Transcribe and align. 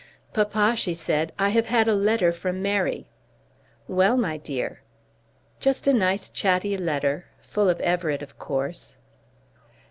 "Papa," 0.33 0.73
she 0.75 0.95
said, 0.95 1.31
"I 1.37 1.49
have 1.49 1.67
had 1.67 1.87
a 1.87 1.93
letter 1.93 2.31
from 2.31 2.59
Mary." 2.59 3.05
"Well, 3.87 4.17
my 4.17 4.35
dear." 4.37 4.81
"Just 5.59 5.85
a 5.85 5.93
nice 5.93 6.27
chatty 6.31 6.75
letter, 6.75 7.25
full 7.39 7.69
of 7.69 7.79
Everett, 7.81 8.23
of 8.23 8.39
course." 8.39 8.97